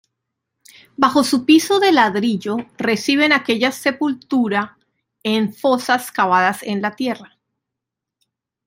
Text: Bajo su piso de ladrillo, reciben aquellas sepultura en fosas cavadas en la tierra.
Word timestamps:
Bajo 0.97 1.23
su 1.23 1.45
piso 1.45 1.79
de 1.79 1.91
ladrillo, 1.91 2.57
reciben 2.79 3.31
aquellas 3.33 3.75
sepultura 3.75 4.79
en 5.21 5.53
fosas 5.53 6.11
cavadas 6.11 6.63
en 6.63 6.81
la 6.81 6.95
tierra. 6.95 7.37